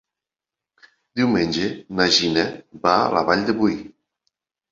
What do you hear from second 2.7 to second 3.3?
va a la